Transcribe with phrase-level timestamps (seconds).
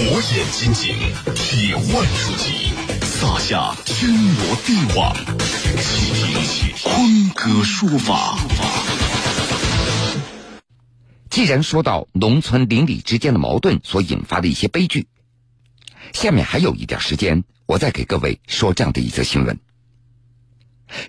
[0.00, 0.96] 火眼金睛，
[1.34, 5.14] 铁腕出击，撒下天罗地网，
[5.78, 8.38] 倾听坤哥说法。
[11.28, 15.06] 既然说到农村邻里之间的矛盾所引发的一些悲剧，
[16.14, 19.60] 下面还有一点时间，我再给各位说这样的一则新闻。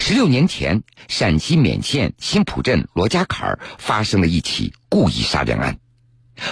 [0.01, 5.79] 十六年前，陕西勉县新浦镇罗家坎儿发生了一起故意杀人案，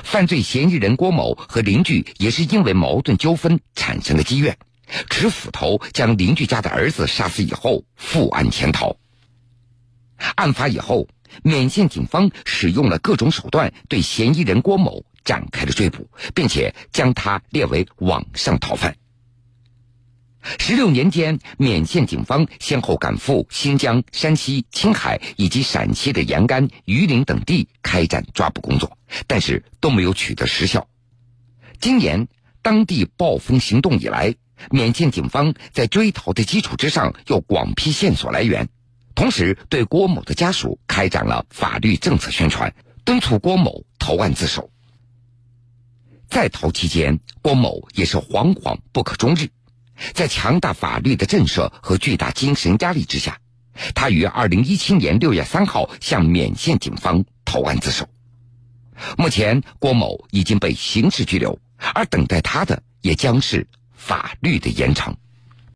[0.03, 4.57] 犯罪嫌疑人郭某和邻居也是因为矛盾纠纷产生了积怨，
[5.09, 8.95] 持斧头将邻居家的儿子杀死以后负案潜逃。
[10.35, 11.07] 案发以后，
[11.43, 18.95] 勉县警方使用了各种手段对嫌疑人郭某展开了追捕，并且将他列为网上逃犯。
[20.41, 28.97] 十六年间，缅县警方先后赶赴新疆、山西、青海以及陕西的延安、榆林等地开展抓捕工作，
[29.27, 30.87] 但是都没有取得实效。
[31.79, 32.27] 今年
[32.61, 34.33] 当地暴风行动以来，
[34.71, 38.69] 缅县警方在追逃的基础之上，又广辟线索来源，
[39.15, 44.71] 同时对郭某的家属开展了法律政策宣传，敦促郭某投案自首。
[46.29, 49.49] 在逃期间，郭某也是惶惶不可终日。
[50.13, 53.37] 在强大法律的震慑和巨大精神压力之下，
[53.93, 58.07] 他于二零一七年六月三号向勉县警方投案自首。
[59.17, 61.57] 目前，郭某已经被刑事拘留，
[61.93, 65.13] 而等待他的也将是法律的严惩。